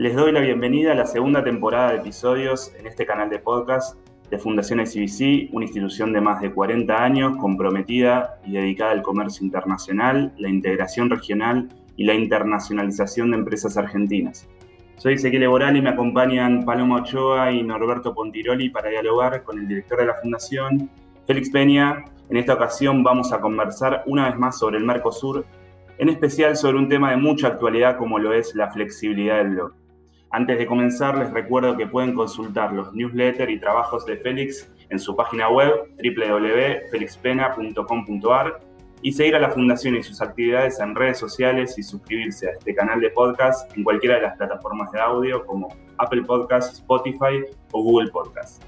Les 0.00 0.16
doy 0.16 0.32
la 0.32 0.40
bienvenida 0.40 0.92
a 0.92 0.94
la 0.94 1.04
segunda 1.04 1.44
temporada 1.44 1.90
de 1.90 1.98
episodios 1.98 2.72
en 2.78 2.86
este 2.86 3.04
canal 3.04 3.28
de 3.28 3.38
podcast 3.38 3.98
de 4.30 4.38
Fundación 4.38 4.80
ICBC, 4.80 5.52
una 5.52 5.66
institución 5.66 6.14
de 6.14 6.22
más 6.22 6.40
de 6.40 6.50
40 6.50 7.04
años 7.04 7.36
comprometida 7.36 8.40
y 8.46 8.52
dedicada 8.52 8.92
al 8.92 9.02
comercio 9.02 9.44
internacional, 9.44 10.32
la 10.38 10.48
integración 10.48 11.10
regional 11.10 11.68
y 11.96 12.04
la 12.04 12.14
internacionalización 12.14 13.32
de 13.32 13.36
empresas 13.36 13.76
argentinas. 13.76 14.48
Soy 14.96 15.16
Ezequiel 15.16 15.42
Eboral 15.42 15.76
y 15.76 15.82
me 15.82 15.90
acompañan 15.90 16.64
Paloma 16.64 17.02
Ochoa 17.02 17.52
y 17.52 17.62
Norberto 17.62 18.14
Pontiroli 18.14 18.70
para 18.70 18.88
dialogar 18.88 19.42
con 19.42 19.58
el 19.58 19.68
director 19.68 19.98
de 19.98 20.06
la 20.06 20.14
Fundación, 20.14 20.88
Félix 21.26 21.50
Peña. 21.50 22.06
En 22.30 22.38
esta 22.38 22.54
ocasión 22.54 23.02
vamos 23.02 23.34
a 23.34 23.40
conversar 23.42 24.04
una 24.06 24.30
vez 24.30 24.38
más 24.38 24.58
sobre 24.58 24.78
el 24.78 24.84
Mercosur, 24.86 25.44
en 25.98 26.08
especial 26.08 26.56
sobre 26.56 26.78
un 26.78 26.88
tema 26.88 27.10
de 27.10 27.18
mucha 27.18 27.48
actualidad 27.48 27.98
como 27.98 28.18
lo 28.18 28.32
es 28.32 28.54
la 28.54 28.70
flexibilidad 28.70 29.36
del 29.36 29.50
blog. 29.50 29.79
Antes 30.32 30.58
de 30.58 30.66
comenzar, 30.66 31.18
les 31.18 31.32
recuerdo 31.32 31.76
que 31.76 31.88
pueden 31.88 32.14
consultar 32.14 32.72
los 32.72 32.94
newsletters 32.94 33.50
y 33.50 33.58
trabajos 33.58 34.06
de 34.06 34.16
Félix 34.16 34.72
en 34.88 35.00
su 35.00 35.16
página 35.16 35.48
web 35.48 35.72
www.felixpena.com.ar 35.98 38.60
y 39.02 39.12
seguir 39.12 39.34
a 39.34 39.40
la 39.40 39.50
Fundación 39.50 39.96
y 39.96 40.04
sus 40.04 40.22
actividades 40.22 40.78
en 40.78 40.94
redes 40.94 41.18
sociales 41.18 41.76
y 41.78 41.82
suscribirse 41.82 42.48
a 42.48 42.52
este 42.52 42.76
canal 42.76 43.00
de 43.00 43.10
podcast 43.10 43.76
en 43.76 43.82
cualquiera 43.82 44.14
de 44.16 44.22
las 44.22 44.36
plataformas 44.36 44.92
de 44.92 45.00
audio 45.00 45.44
como 45.46 45.74
Apple 45.98 46.22
Podcasts, 46.22 46.78
Spotify 46.78 47.44
o 47.72 47.82
Google 47.82 48.12
Podcasts. 48.12 48.64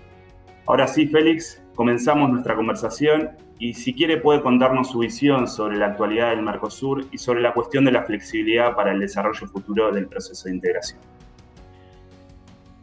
Ahora 0.67 0.89
sí, 0.89 1.07
Félix, 1.07 1.63
comenzamos 1.77 2.29
nuestra 2.29 2.57
conversación 2.57 3.31
y 3.61 3.75
si 3.75 3.95
quiere 3.95 4.17
puede 4.17 4.43
contarnos 4.43 4.91
su 4.91 4.99
visión 4.99 5.47
sobre 5.47 5.77
la 5.77 5.87
actualidad 5.87 6.31
del 6.31 6.43
Mercosur 6.43 7.05
y 7.13 7.19
sobre 7.19 7.41
la 7.41 7.55
cuestión 7.55 7.85
de 7.85 7.93
la 7.93 8.03
flexibilidad 8.03 8.75
para 8.75 8.91
el 8.91 8.99
desarrollo 8.99 9.47
futuro 9.47 9.93
del 9.93 10.09
proceso 10.09 10.49
de 10.49 10.57
integración. 10.57 10.99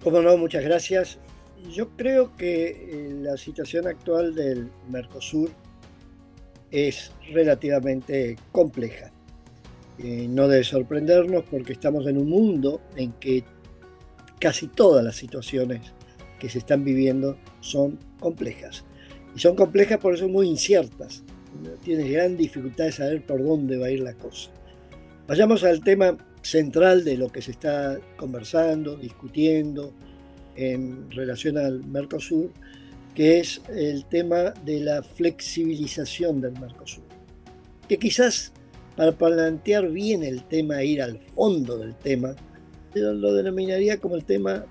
Como 0.04 0.22
no, 0.22 0.38
muchas 0.38 0.64
gracias. 0.64 1.20
Yo 1.72 1.90
creo 1.98 2.36
que 2.38 2.68
eh, 2.70 3.16
la 3.22 3.36
situación 3.36 3.88
actual 3.88 4.34
del 4.34 4.70
Mercosur 4.90 5.50
es 6.72 7.12
relativamente 7.34 8.38
compleja. 8.52 9.12
Eh, 9.98 10.28
no 10.30 10.48
debe 10.48 10.64
sorprendernos 10.64 11.44
porque 11.50 11.74
estamos 11.74 12.08
en 12.08 12.18
un 12.18 12.30
mundo 12.30 12.80
en 12.96 13.12
que 13.14 13.44
casi 14.40 14.68
todas 14.68 15.04
las 15.04 15.18
situaciones 15.18 15.82
que 16.40 16.50
se 16.50 16.60
están 16.60 16.86
viviendo 16.86 17.38
son 17.60 18.00
complejas. 18.22 18.86
Y 19.36 19.40
son 19.40 19.56
complejas 19.56 20.00
por 20.00 20.14
eso 20.14 20.30
muy 20.30 20.48
inciertas. 20.48 21.24
Tienes 21.84 22.10
gran 22.10 22.38
dificultad 22.38 22.86
de 22.86 22.92
saber 22.94 23.26
por 23.26 23.44
dónde 23.44 23.78
va 23.78 23.88
a 23.88 23.92
ir 23.92 24.00
la 24.00 24.14
cosa. 24.14 24.50
Vayamos 25.28 25.64
al 25.66 25.82
tema 25.84 26.18
central 26.42 27.04
de 27.04 27.18
lo 27.18 27.30
que 27.30 27.42
se 27.42 27.52
está 27.52 28.00
conversando, 28.18 28.96
discutiendo 28.96 29.94
en 30.56 31.10
relación 31.12 31.58
al 31.58 31.84
Mercosur, 31.86 32.52
que 33.16 33.40
es 33.40 33.62
el 33.70 34.06
tema 34.06 34.54
de 34.66 34.80
la 34.82 35.04
flexibilización 35.04 36.42
del 36.42 36.54
Mercosur. 36.60 37.04
Que 37.88 37.98
quizás 37.98 38.54
para 38.96 39.14
plantear 39.14 39.90
bien 39.90 40.24
el 40.24 40.44
tema, 40.44 40.84
ir 40.84 41.02
al 41.02 41.20
fondo 41.20 41.78
del 41.78 41.96
tema, 41.96 42.36
lo 42.94 43.34
denominaría 43.34 43.98
como 43.98 44.16
el 44.16 44.26
tema 44.26 44.66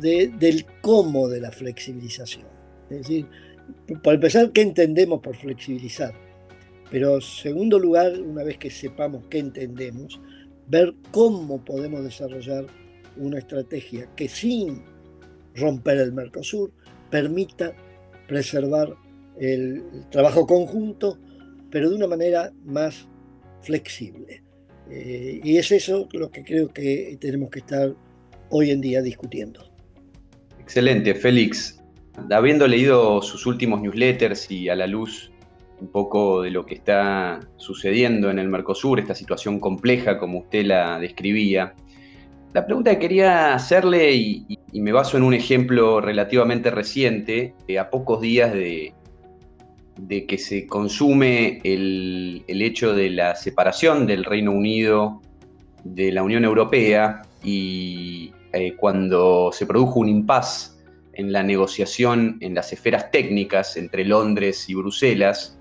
del 0.00 0.64
cómo 0.80 1.28
de 1.28 1.40
la 1.40 1.52
flexibilización. 1.52 2.46
Es 2.90 2.98
decir, 2.98 3.26
para 4.02 4.14
empezar, 4.14 4.52
¿qué 4.52 4.62
entendemos 4.62 5.20
por 5.20 5.36
flexibilizar? 5.36 6.14
Pero 6.90 7.20
segundo 7.20 7.78
lugar, 7.78 8.20
una 8.20 8.42
vez 8.42 8.56
que 8.58 8.70
sepamos 8.70 9.24
qué 9.28 9.38
entendemos, 9.38 10.20
ver 10.68 10.94
cómo 11.10 11.64
podemos 11.64 12.02
desarrollar 12.02 12.66
una 13.16 13.38
estrategia 13.38 14.08
que 14.16 14.28
sin 14.28 14.82
romper 15.54 15.98
el 15.98 16.12
Mercosur 16.12 16.72
permita 17.10 17.74
preservar 18.26 18.94
el 19.38 19.82
trabajo 20.10 20.46
conjunto, 20.46 21.18
pero 21.70 21.90
de 21.90 21.96
una 21.96 22.06
manera 22.06 22.52
más 22.64 23.06
flexible. 23.62 24.42
Eh, 24.90 25.40
y 25.42 25.56
es 25.56 25.72
eso 25.72 26.08
lo 26.12 26.30
que 26.30 26.44
creo 26.44 26.68
que 26.68 27.16
tenemos 27.20 27.50
que 27.50 27.60
estar 27.60 27.94
hoy 28.50 28.70
en 28.70 28.80
día 28.80 29.02
discutiendo. 29.02 29.70
Excelente, 30.60 31.14
Félix. 31.14 31.80
Habiendo 32.30 32.66
leído 32.68 33.20
sus 33.22 33.44
últimos 33.46 33.80
newsletters 33.82 34.50
y 34.50 34.68
a 34.68 34.76
la 34.76 34.86
luz 34.86 35.32
un 35.80 35.88
poco 35.88 36.42
de 36.42 36.50
lo 36.50 36.64
que 36.64 36.74
está 36.74 37.40
sucediendo 37.56 38.30
en 38.30 38.38
el 38.38 38.48
Mercosur, 38.48 39.00
esta 39.00 39.14
situación 39.14 39.60
compleja 39.60 40.18
como 40.18 40.38
usted 40.40 40.64
la 40.64 40.98
describía. 40.98 41.74
La 42.52 42.64
pregunta 42.64 42.92
que 42.92 43.00
quería 43.00 43.54
hacerle, 43.54 44.14
y, 44.14 44.58
me 44.74 44.92
baso 44.92 45.16
en 45.16 45.24
un 45.24 45.34
ejemplo 45.34 46.00
relativamente 46.00 46.70
reciente, 46.70 47.54
a 47.78 47.90
pocos 47.90 48.20
días 48.20 48.52
de, 48.52 48.94
que 50.08 50.38
se 50.38 50.66
consume 50.66 51.60
el, 51.64 52.44
hecho 52.46 52.94
de 52.94 53.10
la 53.10 53.34
separación 53.34 54.06
del 54.06 54.24
Reino 54.24 54.52
Unido 54.52 55.20
de 55.82 56.12
la 56.12 56.22
Unión 56.22 56.44
Europea 56.44 57.22
y 57.42 58.32
eh, 58.52 58.74
cuando 58.76 59.50
se 59.52 59.66
produjo 59.66 60.00
un 60.00 60.08
impasse 60.08 60.74
en 61.12 61.32
la 61.32 61.42
negociación 61.42 62.38
en 62.40 62.54
las 62.54 62.72
esferas 62.72 63.10
técnicas 63.10 63.76
entre 63.76 64.04
Londres 64.04 64.68
y 64.68 64.74
Bruselas, 64.74 65.58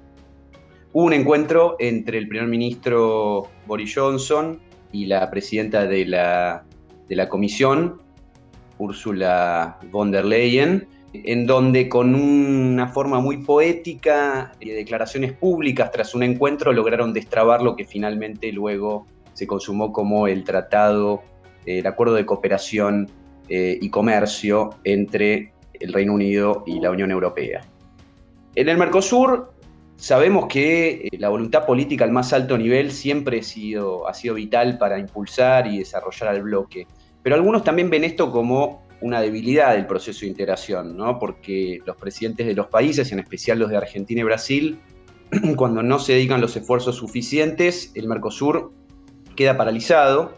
Hubo 0.96 1.06
un 1.06 1.14
encuentro 1.14 1.76
entre 1.80 2.20
el 2.20 2.28
primer 2.28 2.48
ministro 2.48 3.48
Boris 3.66 3.96
Johnson 3.96 4.60
y 4.92 5.08
la 5.08 5.28
presidenta 5.32 5.88
de 5.88 6.06
la, 6.06 6.66
de 7.10 7.16
la 7.16 7.28
comisión, 7.30 8.00
Ursula 8.78 9.80
von 9.90 10.12
der 10.12 10.24
Leyen, 10.24 10.88
en 11.12 11.48
donde 11.48 11.90
con 11.90 12.14
una 12.14 12.88
forma 12.90 13.20
muy 13.20 13.38
poética 13.38 14.52
de 14.64 14.74
declaraciones 14.74 15.34
públicas 15.34 15.90
tras 15.92 16.14
un 16.14 16.22
encuentro 16.22 16.72
lograron 16.72 17.12
destrabar 17.12 17.64
lo 17.64 17.76
que 17.76 17.86
finalmente 17.86 18.52
luego 18.52 19.08
se 19.34 19.48
consumó 19.48 19.92
como 19.92 20.28
el 20.28 20.44
tratado, 20.44 21.24
el 21.66 21.88
acuerdo 21.88 22.14
de 22.14 22.28
cooperación 22.28 23.10
eh, 23.50 23.80
y 23.82 23.90
comercio 23.90 24.76
entre 24.84 25.54
el 25.74 25.92
Reino 25.92 26.14
Unido 26.14 26.64
y 26.68 26.80
la 26.80 26.92
Unión 26.92 27.10
Europea. 27.10 27.62
En 28.54 28.70
el 28.70 28.78
Mercosur 28.78 29.53
Sabemos 29.96 30.48
que 30.48 31.08
eh, 31.08 31.10
la 31.18 31.30
voluntad 31.30 31.66
política 31.66 32.04
al 32.04 32.12
más 32.12 32.34
alto 32.34 32.58
nivel 32.58 32.92
siempre 32.92 33.40
ha 33.40 33.44
sido, 33.44 34.08
ha 34.08 34.14
sido 34.14 34.36
vital 34.36 34.78
para 34.78 35.00
impulsar 35.00 35.68
y 35.68 35.80
desarrollar 35.80 36.30
al 36.30 36.44
bloque, 36.44 36.88
pero 37.22 37.36
algunos 37.36 37.64
también 37.64 37.90
ven 37.90 38.04
esto 38.04 38.32
como 38.32 38.84
una 39.02 39.22
debilidad 39.22 39.74
del 39.74 39.86
proceso 39.86 40.22
de 40.22 40.28
integración, 40.28 40.96
¿no? 40.96 41.20
porque 41.20 41.80
los 41.86 41.98
presidentes 41.98 42.48
de 42.48 42.54
los 42.54 42.68
países, 42.68 43.12
en 43.12 43.20
especial 43.20 43.60
los 43.60 43.70
de 43.70 43.78
Argentina 43.78 44.22
y 44.22 44.24
Brasil, 44.24 44.80
cuando 45.58 45.84
no 45.84 46.00
se 46.00 46.14
dedican 46.14 46.42
los 46.42 46.56
esfuerzos 46.56 46.96
suficientes, 46.96 47.92
el 47.96 48.08
Mercosur 48.08 48.72
queda 49.36 49.58
paralizado, 49.58 50.34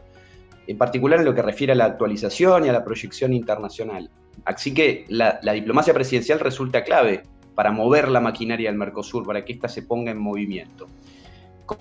en 0.67 0.77
particular 0.77 1.19
en 1.19 1.25
lo 1.25 1.35
que 1.35 1.43
refiere 1.43 1.73
a 1.73 1.75
la 1.75 1.85
actualización 1.85 2.65
y 2.65 2.69
a 2.69 2.73
la 2.73 2.83
proyección 2.83 3.33
internacional. 3.33 4.09
Así 4.45 4.73
que 4.73 5.05
la, 5.09 5.39
la 5.43 5.53
diplomacia 5.53 5.93
presidencial 5.93 6.39
resulta 6.39 6.83
clave 6.83 7.23
para 7.55 7.71
mover 7.71 8.09
la 8.09 8.19
maquinaria 8.19 8.69
del 8.69 8.77
Mercosur, 8.77 9.25
para 9.25 9.43
que 9.43 9.53
ésta 9.53 9.67
se 9.67 9.81
ponga 9.81 10.11
en 10.11 10.19
movimiento. 10.19 10.87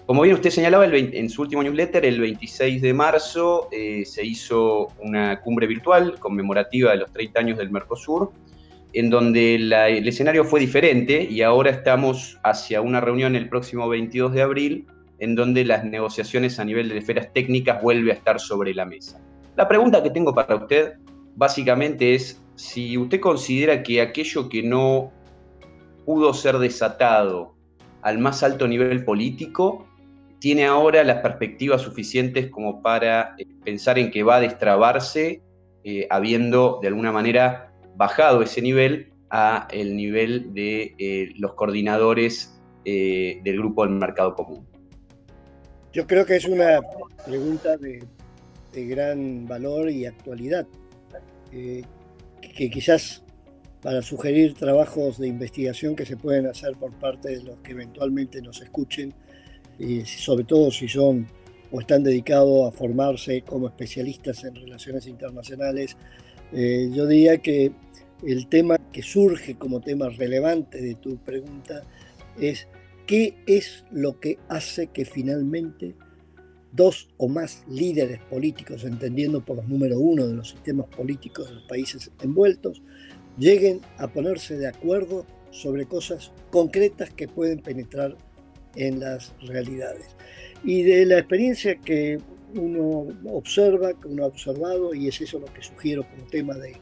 Como 0.06 0.22
bien 0.22 0.34
usted 0.34 0.48
señalaba 0.48 0.86
en 0.86 1.28
su 1.28 1.42
último 1.42 1.62
newsletter, 1.62 2.06
el 2.06 2.18
26 2.18 2.80
de 2.80 2.94
marzo 2.94 3.68
eh, 3.70 4.04
se 4.06 4.24
hizo 4.24 4.88
una 5.00 5.42
cumbre 5.42 5.66
virtual 5.66 6.18
conmemorativa 6.18 6.92
de 6.92 6.98
los 6.98 7.12
30 7.12 7.40
años 7.40 7.58
del 7.58 7.70
Mercosur, 7.70 8.32
en 8.94 9.10
donde 9.10 9.56
el 9.56 10.08
escenario 10.08 10.44
fue 10.44 10.60
diferente 10.60 11.22
y 11.22 11.42
ahora 11.42 11.70
estamos 11.70 12.38
hacia 12.44 12.80
una 12.80 13.00
reunión 13.00 13.36
el 13.36 13.48
próximo 13.50 13.88
22 13.88 14.32
de 14.32 14.42
abril, 14.42 14.86
en 15.18 15.34
donde 15.34 15.64
las 15.64 15.84
negociaciones 15.84 16.58
a 16.58 16.64
nivel 16.64 16.88
de 16.88 16.98
esferas 16.98 17.30
técnicas 17.34 17.82
vuelven 17.82 18.10
a 18.10 18.14
estar 18.14 18.40
sobre 18.40 18.72
la 18.72 18.86
mesa. 18.86 19.20
La 19.56 19.68
pregunta 19.68 20.02
que 20.02 20.10
tengo 20.10 20.34
para 20.34 20.56
usted 20.56 20.94
básicamente 21.36 22.14
es 22.14 22.40
si 22.54 22.96
usted 22.96 23.20
considera 23.20 23.82
que 23.82 24.00
aquello 24.00 24.48
que 24.48 24.62
no 24.62 25.12
pudo 26.04 26.34
ser 26.34 26.58
desatado 26.58 27.54
al 28.02 28.18
más 28.18 28.42
alto 28.42 28.68
nivel 28.68 29.04
político, 29.04 29.86
tiene 30.38 30.66
ahora 30.66 31.02
las 31.04 31.22
perspectivas 31.22 31.80
suficientes 31.80 32.50
como 32.50 32.82
para 32.82 33.34
eh, 33.38 33.46
pensar 33.64 33.98
en 33.98 34.10
que 34.10 34.22
va 34.22 34.36
a 34.36 34.40
destrabarse, 34.40 35.40
eh, 35.84 36.06
habiendo 36.10 36.80
de 36.82 36.88
alguna 36.88 37.12
manera 37.12 37.72
bajado 37.96 38.42
ese 38.42 38.60
nivel 38.60 39.10
a 39.30 39.66
el 39.70 39.96
nivel 39.96 40.52
de 40.52 40.94
eh, 40.98 41.32
los 41.38 41.54
coordinadores 41.54 42.50
del 42.84 43.56
grupo 43.56 43.86
del 43.86 43.94
mercado 43.94 44.34
común. 44.34 44.66
Yo 45.94 46.06
creo 46.06 46.26
que 46.26 46.36
es 46.36 46.44
una 46.44 46.82
pregunta 47.24 47.78
de, 47.78 48.04
de 48.74 48.86
gran 48.86 49.46
valor 49.46 49.88
y 49.88 50.04
actualidad, 50.04 50.66
que 51.50 51.82
quizás 52.70 53.23
para 53.84 54.00
sugerir 54.00 54.54
trabajos 54.54 55.18
de 55.18 55.28
investigación 55.28 55.94
que 55.94 56.06
se 56.06 56.16
pueden 56.16 56.46
hacer 56.46 56.72
por 56.74 56.90
parte 56.94 57.36
de 57.36 57.42
los 57.42 57.58
que 57.58 57.72
eventualmente 57.72 58.40
nos 58.40 58.62
escuchen, 58.62 59.12
y 59.78 60.06
sobre 60.06 60.44
todo 60.44 60.70
si 60.70 60.88
son 60.88 61.26
o 61.70 61.80
están 61.80 62.02
dedicados 62.02 62.66
a 62.66 62.74
formarse 62.74 63.42
como 63.42 63.66
especialistas 63.66 64.42
en 64.44 64.54
relaciones 64.54 65.06
internacionales. 65.06 65.98
Eh, 66.52 66.88
yo 66.94 67.06
diría 67.06 67.36
que 67.38 67.72
el 68.26 68.46
tema 68.46 68.78
que 68.90 69.02
surge 69.02 69.56
como 69.56 69.80
tema 69.80 70.08
relevante 70.08 70.80
de 70.80 70.94
tu 70.94 71.18
pregunta 71.18 71.82
es 72.40 72.66
qué 73.06 73.36
es 73.46 73.84
lo 73.90 74.18
que 74.18 74.38
hace 74.48 74.86
que 74.86 75.04
finalmente 75.04 75.94
dos 76.72 77.10
o 77.18 77.28
más 77.28 77.64
líderes 77.68 78.20
políticos, 78.30 78.84
entendiendo 78.84 79.44
por 79.44 79.56
los 79.56 79.68
número 79.68 79.98
uno 79.98 80.26
de 80.26 80.34
los 80.34 80.50
sistemas 80.50 80.86
políticos 80.86 81.48
de 81.48 81.54
los 81.56 81.64
países 81.64 82.10
envueltos, 82.22 82.82
lleguen 83.38 83.80
a 83.98 84.08
ponerse 84.08 84.56
de 84.56 84.68
acuerdo 84.68 85.26
sobre 85.50 85.86
cosas 85.86 86.32
concretas 86.50 87.10
que 87.10 87.28
pueden 87.28 87.60
penetrar 87.60 88.16
en 88.76 89.00
las 89.00 89.34
realidades. 89.42 90.06
Y 90.64 90.82
de 90.82 91.06
la 91.06 91.18
experiencia 91.18 91.76
que 91.76 92.18
uno 92.54 93.06
observa, 93.26 93.92
que 93.92 94.08
uno 94.08 94.24
ha 94.24 94.28
observado, 94.28 94.94
y 94.94 95.08
es 95.08 95.20
eso 95.20 95.38
lo 95.38 95.46
que 95.46 95.62
sugiero 95.62 96.08
como 96.08 96.24
tema 96.26 96.54
de, 96.54 96.76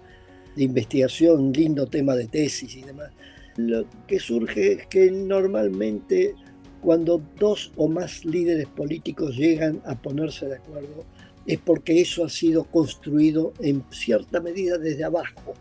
de 0.57 0.63
investigación, 0.63 1.53
lindo 1.53 1.87
tema 1.87 2.15
de 2.15 2.27
tesis 2.29 2.77
y 2.77 2.83
demás, 2.83 3.11
lo 3.57 3.85
que 4.07 4.19
surge 4.19 4.73
es 4.73 4.87
que 4.87 5.11
normalmente 5.11 6.35
cuando 6.81 7.23
dos 7.39 7.73
o 7.77 7.89
más 7.89 8.25
líderes 8.25 8.67
políticos 8.67 9.37
llegan 9.37 9.81
a 9.85 10.01
ponerse 10.01 10.47
de 10.47 10.57
acuerdo, 10.57 11.05
es 11.47 11.59
porque 11.59 12.01
eso 12.01 12.25
ha 12.25 12.29
sido 12.29 12.65
construido 12.65 13.53
en 13.61 13.85
cierta 13.91 14.41
medida 14.41 14.79
desde 14.79 15.05
abajo. 15.05 15.55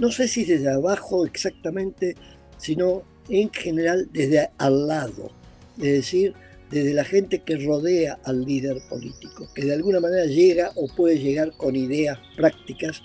No 0.00 0.10
sé 0.10 0.28
si 0.28 0.46
desde 0.46 0.70
abajo 0.70 1.26
exactamente, 1.26 2.16
sino 2.56 3.02
en 3.28 3.50
general 3.52 4.08
desde 4.10 4.48
al 4.56 4.86
lado, 4.86 5.30
es 5.76 5.92
decir, 5.92 6.32
desde 6.70 6.94
la 6.94 7.04
gente 7.04 7.40
que 7.40 7.58
rodea 7.58 8.18
al 8.24 8.46
líder 8.46 8.80
político, 8.88 9.46
que 9.54 9.66
de 9.66 9.74
alguna 9.74 10.00
manera 10.00 10.24
llega 10.24 10.72
o 10.74 10.88
puede 10.88 11.18
llegar 11.18 11.52
con 11.54 11.76
ideas 11.76 12.18
prácticas 12.34 13.02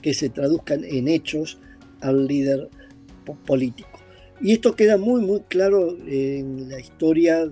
que 0.00 0.14
se 0.14 0.28
traduzcan 0.28 0.84
en 0.84 1.08
hechos 1.08 1.58
al 2.02 2.28
líder 2.28 2.68
político. 3.44 3.98
Y 4.40 4.52
esto 4.52 4.76
queda 4.76 4.96
muy, 4.96 5.20
muy 5.20 5.40
claro 5.48 5.98
en 6.06 6.68
la 6.68 6.78
historia, 6.78 7.50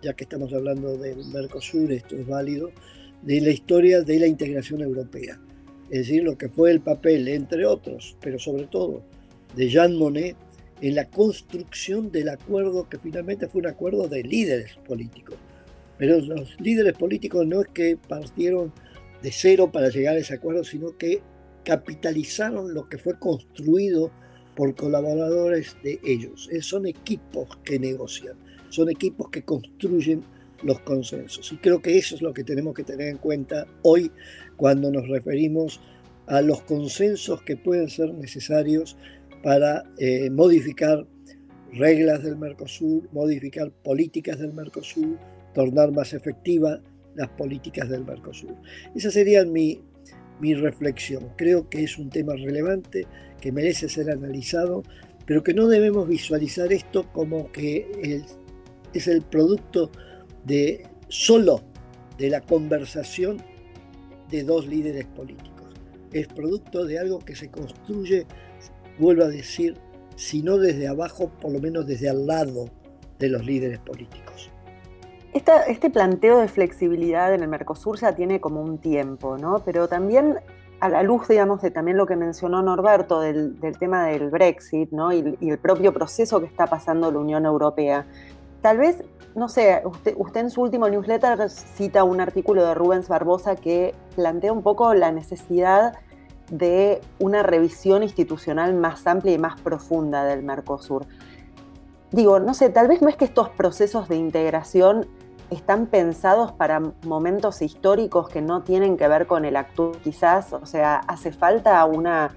ya 0.00 0.14
que 0.14 0.24
estamos 0.24 0.50
hablando 0.54 0.96
del 0.96 1.26
Mercosur, 1.26 1.92
esto 1.92 2.16
es 2.16 2.26
válido, 2.26 2.70
de 3.20 3.42
la 3.42 3.50
historia 3.50 4.00
de 4.00 4.18
la 4.18 4.26
integración 4.26 4.80
europea. 4.80 5.38
Es 5.94 6.08
decir, 6.08 6.24
lo 6.24 6.36
que 6.36 6.48
fue 6.48 6.72
el 6.72 6.80
papel, 6.80 7.28
entre 7.28 7.64
otros, 7.64 8.16
pero 8.20 8.36
sobre 8.36 8.64
todo, 8.64 9.04
de 9.54 9.68
Jean 9.68 9.94
Monnet 9.94 10.36
en 10.80 10.96
la 10.96 11.04
construcción 11.04 12.10
del 12.10 12.30
acuerdo 12.30 12.88
que 12.88 12.98
finalmente 12.98 13.46
fue 13.46 13.60
un 13.60 13.68
acuerdo 13.68 14.08
de 14.08 14.24
líderes 14.24 14.74
políticos. 14.88 15.36
Pero 15.96 16.18
los 16.18 16.60
líderes 16.60 16.94
políticos 16.94 17.46
no 17.46 17.60
es 17.60 17.68
que 17.68 17.96
partieron 17.96 18.72
de 19.22 19.30
cero 19.30 19.70
para 19.70 19.88
llegar 19.88 20.16
a 20.16 20.18
ese 20.18 20.34
acuerdo, 20.34 20.64
sino 20.64 20.98
que 20.98 21.22
capitalizaron 21.64 22.74
lo 22.74 22.88
que 22.88 22.98
fue 22.98 23.16
construido 23.16 24.10
por 24.56 24.74
colaboradores 24.74 25.76
de 25.84 26.00
ellos. 26.02 26.48
Eh, 26.50 26.60
son 26.60 26.86
equipos 26.86 27.56
que 27.64 27.78
negocian, 27.78 28.36
son 28.68 28.90
equipos 28.90 29.30
que 29.30 29.44
construyen 29.44 30.24
los 30.64 30.80
consensos. 30.80 31.52
Y 31.52 31.56
creo 31.58 31.80
que 31.80 31.96
eso 31.96 32.14
es 32.14 32.22
lo 32.22 32.32
que 32.32 32.42
tenemos 32.42 32.74
que 32.74 32.84
tener 32.84 33.08
en 33.08 33.18
cuenta 33.18 33.66
hoy 33.82 34.10
cuando 34.56 34.90
nos 34.90 35.08
referimos 35.08 35.80
a 36.26 36.40
los 36.40 36.62
consensos 36.62 37.42
que 37.42 37.56
pueden 37.56 37.88
ser 37.88 38.12
necesarios 38.14 38.96
para 39.42 39.84
eh, 39.98 40.30
modificar 40.30 41.06
reglas 41.72 42.22
del 42.22 42.36
Mercosur, 42.36 43.08
modificar 43.12 43.70
políticas 43.70 44.38
del 44.38 44.54
Mercosur, 44.54 45.18
tornar 45.52 45.92
más 45.92 46.14
efectivas 46.14 46.80
las 47.14 47.28
políticas 47.30 47.88
del 47.88 48.04
Mercosur. 48.04 48.54
Esa 48.94 49.10
sería 49.10 49.44
mi, 49.44 49.80
mi 50.40 50.54
reflexión. 50.54 51.30
Creo 51.36 51.68
que 51.68 51.84
es 51.84 51.98
un 51.98 52.08
tema 52.10 52.34
relevante 52.34 53.06
que 53.40 53.52
merece 53.52 53.88
ser 53.88 54.10
analizado, 54.10 54.82
pero 55.26 55.42
que 55.42 55.52
no 55.52 55.68
debemos 55.68 56.08
visualizar 56.08 56.72
esto 56.72 57.12
como 57.12 57.52
que 57.52 58.24
es 58.94 59.08
el 59.08 59.22
producto 59.22 59.90
de 60.44 60.86
solo 61.08 61.60
de 62.18 62.30
la 62.30 62.40
conversación 62.40 63.38
de 64.30 64.42
dos 64.42 64.66
líderes 64.66 65.06
políticos. 65.06 65.74
Es 66.12 66.28
producto 66.28 66.84
de 66.84 66.98
algo 66.98 67.18
que 67.18 67.34
se 67.34 67.50
construye, 67.50 68.26
vuelvo 68.98 69.24
a 69.24 69.28
decir, 69.28 69.76
si 70.16 70.42
no 70.42 70.58
desde 70.58 70.88
abajo, 70.88 71.30
por 71.40 71.52
lo 71.52 71.60
menos 71.60 71.86
desde 71.86 72.08
al 72.08 72.26
lado 72.26 72.68
de 73.18 73.28
los 73.28 73.44
líderes 73.44 73.78
políticos. 73.80 74.50
este 75.32 75.90
planteo 75.90 76.38
de 76.38 76.48
flexibilidad 76.48 77.34
en 77.34 77.42
el 77.42 77.48
Mercosur 77.48 77.98
ya 77.98 78.14
tiene 78.14 78.40
como 78.40 78.62
un 78.62 78.78
tiempo, 78.78 79.36
¿no? 79.38 79.62
Pero 79.64 79.88
también 79.88 80.38
a 80.80 80.88
la 80.88 81.02
luz, 81.02 81.28
digamos, 81.28 81.62
de 81.62 81.70
también 81.70 81.96
lo 81.96 82.06
que 82.06 82.16
mencionó 82.16 82.62
Norberto 82.62 83.20
del, 83.20 83.56
tema 83.78 84.06
del 84.06 84.30
Brexit, 84.30 84.90
¿no? 84.90 85.12
Y, 85.12 85.36
y, 85.40 85.50
el 85.50 85.58
propio 85.58 85.92
proceso 85.92 86.40
que 86.40 86.46
está 86.46 86.66
pasando 86.66 87.10
la 87.10 87.18
Unión 87.18 87.46
Europea. 87.46 88.06
Tal 88.64 88.78
vez, 88.78 89.04
no 89.34 89.50
sé, 89.50 89.82
usted, 89.84 90.16
en 90.36 90.48
su 90.48 90.62
último 90.62 90.88
newsletter 90.88 91.50
cita 91.50 92.02
un 92.02 92.22
artículo 92.22 92.64
de 92.64 92.72
Rubens 92.72 93.08
Barbosa 93.08 93.56
que 93.56 93.94
plantea 94.16 94.54
un 94.54 94.62
poco 94.62 94.94
la 94.94 95.12
necesidad 95.12 95.98
de 96.50 97.02
una 97.18 97.42
revisión 97.42 98.02
institucional 98.02 98.72
más 98.72 99.06
amplia 99.06 99.34
y 99.34 99.38
más 99.38 99.60
profunda 99.60 100.24
del 100.24 100.42
Mercosur. 100.42 101.04
Digo, 102.10 102.40
no 102.40 102.54
sé, 102.54 102.70
tal 102.70 102.88
vez 102.88 103.02
no 103.02 103.10
es 103.10 103.16
que 103.16 103.26
estos 103.26 103.50
procesos 103.50 104.08
de 104.08 104.16
integración 104.16 105.08
están 105.50 105.84
pensados 105.84 106.52
para 106.52 106.80
momentos 107.04 107.60
históricos 107.60 108.30
que 108.30 108.40
no 108.40 108.62
tienen 108.62 108.96
que 108.96 109.06
ver 109.08 109.26
con 109.26 109.44
el 109.44 109.56
actual, 109.56 109.92
quizás, 110.02 110.54
o 110.54 110.64
sea, 110.64 111.02
hace 111.06 111.32
falta 111.32 111.84
una, 111.84 112.34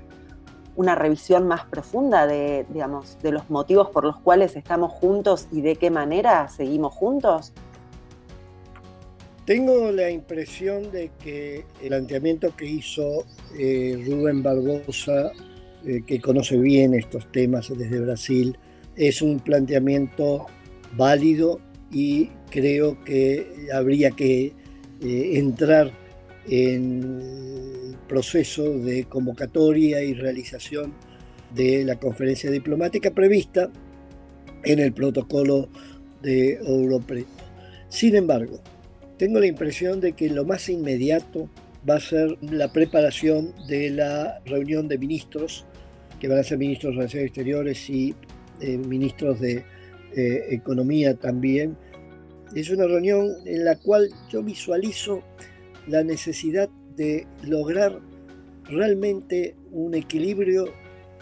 una 0.78 0.96
revisión 0.96 1.48
más 1.48 1.66
profunda 1.66 2.28
de, 2.28 2.66
digamos, 2.70 3.18
de 3.22 3.32
los 3.32 3.50
motivos 3.50 3.90
por 3.90 4.06
los 4.06 4.18
cuales 4.20 4.56
estamos 4.56 4.94
juntos 4.94 5.48
y 5.52 5.62
de 5.62 5.76
qué 5.76 5.90
manera 5.90 6.48
seguimos 6.48 6.94
juntos? 6.94 7.52
Tengo 9.46 9.92
la 9.92 10.12
impresión 10.12 10.92
de 10.92 11.10
que 11.24 11.66
el 11.82 11.88
planteamiento 11.88 12.56
que 12.56 12.66
hizo 12.66 13.26
eh, 13.58 14.04
Rubén 14.06 14.44
Barbosa, 14.44 15.32
eh, 15.86 16.04
que 16.06 16.22
conoce 16.22 16.58
bien 16.58 16.94
estos 16.94 17.32
temas 17.32 17.70
desde 17.76 18.00
Brasil, 18.00 18.58
es 18.96 19.22
un 19.22 19.40
planteamiento 19.40 20.46
válido 20.96 21.60
y 21.92 22.28
creo 22.52 23.04
que 23.04 23.68
habría 23.74 24.12
que 24.12 24.54
eh, 25.02 25.32
entrar 25.36 25.92
en 26.48 27.87
proceso 28.08 28.78
de 28.80 29.06
convocatoria 29.06 30.02
y 30.02 30.14
realización 30.14 30.94
de 31.54 31.84
la 31.84 32.00
conferencia 32.00 32.52
diplomática 32.52 33.12
prevista 33.12 33.70
en 34.64 34.80
el 34.80 34.94
protocolo 34.94 35.70
de 36.22 36.54
Europre. 36.56 37.26
Sin 37.90 38.16
embargo, 38.16 38.60
tengo 39.18 39.40
la 39.40 39.48
impresión 39.48 40.02
de 40.02 40.14
que 40.14 40.30
lo 40.30 40.46
más 40.46 40.70
inmediato 40.70 41.50
va 41.90 41.96
a 41.96 42.00
ser 42.00 42.38
la 42.42 42.72
preparación 42.72 43.54
de 43.68 43.90
la 43.90 44.40
reunión 44.46 44.88
de 44.88 44.98
ministros, 44.98 45.66
que 46.20 46.28
van 46.28 46.40
a 46.40 46.44
ser 46.44 46.58
ministros 46.58 46.94
de 46.94 46.98
Relaciones 46.98 47.28
Exteriores 47.28 47.90
y 47.90 48.16
eh, 48.60 48.78
ministros 48.78 49.40
de 49.40 49.64
eh, 50.16 50.46
Economía 50.50 51.16
también, 51.16 51.78
es 52.56 52.70
una 52.70 52.86
reunión 52.86 53.36
en 53.46 53.66
la 53.66 53.78
cual 53.78 54.10
yo 54.30 54.42
visualizo 54.42 55.22
la 55.88 56.04
necesidad 56.04 56.70
de 56.98 57.26
lograr 57.44 58.00
realmente 58.66 59.56
un 59.72 59.96
equilibrio 59.96 60.66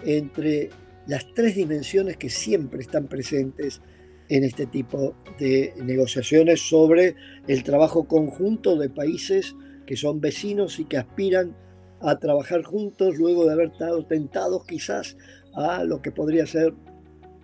entre 0.03 0.69
las 1.07 1.31
tres 1.33 1.55
dimensiones 1.55 2.17
que 2.17 2.29
siempre 2.29 2.81
están 2.81 3.07
presentes 3.07 3.81
en 4.29 4.43
este 4.43 4.65
tipo 4.65 5.15
de 5.39 5.73
negociaciones 5.77 6.61
sobre 6.61 7.15
el 7.47 7.63
trabajo 7.63 8.05
conjunto 8.05 8.75
de 8.75 8.89
países 8.89 9.55
que 9.85 9.95
son 9.95 10.19
vecinos 10.19 10.79
y 10.79 10.85
que 10.85 10.97
aspiran 10.97 11.55
a 12.01 12.17
trabajar 12.17 12.63
juntos 12.63 13.17
luego 13.17 13.45
de 13.45 13.53
haber 13.53 13.67
estado 13.67 14.05
tentados 14.05 14.65
quizás 14.65 15.15
a 15.53 15.83
lo 15.83 16.01
que 16.01 16.11
podría 16.11 16.45
ser 16.47 16.73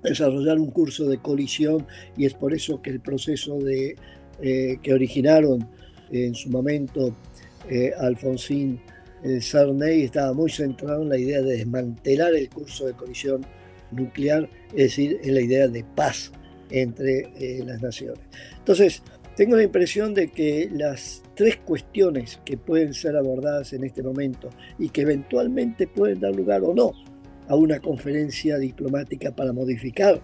desarrollar 0.04 0.60
un 0.60 0.72
curso 0.72 1.08
de 1.08 1.20
colisión 1.20 1.86
y 2.18 2.26
es 2.26 2.34
por 2.34 2.54
eso 2.54 2.82
que 2.82 2.90
el 2.90 3.00
proceso 3.00 3.60
de, 3.60 3.96
eh, 4.42 4.78
que 4.82 4.94
originaron 4.94 5.70
en 6.12 6.36
su 6.36 6.50
momento 6.50 7.16
eh, 7.70 7.92
Alfonsín 7.98 8.80
eh, 9.24 9.40
Sarney 9.42 10.04
estaba 10.04 10.34
muy 10.34 10.50
centrado 10.50 11.04
en 11.04 11.10
la 11.10 11.18
idea 11.18 11.42
de 11.42 11.58
desmantelar 11.58 12.34
el 12.34 12.50
curso 12.50 12.88
de 12.88 12.94
colisión 12.94 13.46
nuclear, 13.92 14.50
es 14.70 14.84
decir, 14.84 15.20
en 15.24 15.36
la 15.36 15.42
idea 15.42 15.68
de 15.68 15.84
paz 15.96 16.32
entre 16.70 17.30
las 17.66 17.82
naciones. 17.82 18.22
Entonces, 18.58 19.04
tengo 19.36 19.56
la 19.56 19.64
impresión 19.64 20.14
de 20.14 20.30
que 20.30 20.70
las 20.72 21.24
tres 21.36 21.58
cuestiones 21.58 22.40
que 22.46 22.58
pueden 22.58 22.94
ser 22.94 23.16
abordadas 23.16 23.74
en 23.74 23.84
este 23.84 24.04
momento 24.04 24.50
y 24.78 24.90
que 24.90 25.02
eventualmente 25.02 25.88
pueden 25.88 26.20
dar 26.20 26.36
lugar 26.36 26.62
o 26.64 26.74
no 26.74 26.92
a 27.48 27.56
una 27.56 27.80
conferencia 27.80 28.58
diplomática 28.58 29.32
para 29.32 29.54
modificar 29.54 30.22